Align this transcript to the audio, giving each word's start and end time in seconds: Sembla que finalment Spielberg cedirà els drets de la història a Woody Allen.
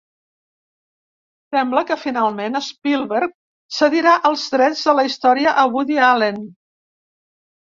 Sembla 1.55 1.83
que 1.89 1.97
finalment 2.05 2.57
Spielberg 2.69 3.35
cedirà 3.81 4.15
els 4.31 4.47
drets 4.57 4.83
de 4.89 4.97
la 5.01 5.07
història 5.11 5.55
a 5.65 5.67
Woody 5.77 6.01
Allen. 6.11 6.43